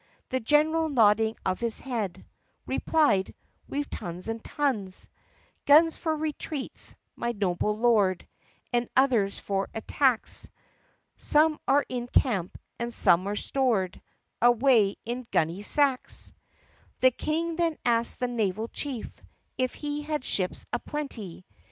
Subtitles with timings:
[0.29, 2.25] The general, nodding of his head,
[2.65, 3.35] Replied,
[3.69, 5.07] "We 've tons and tons—
[5.67, 8.27] Guns for retreats, my noble Lord,
[8.73, 10.49] And others for attacks.
[11.17, 14.01] Some are in camp and some are stored
[14.41, 16.33] Away in gunny sacks."
[17.01, 19.21] The King then asked the naval chief
[19.59, 21.45] If he had ships a plenty.